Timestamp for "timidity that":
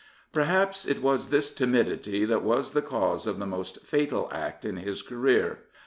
1.53-2.41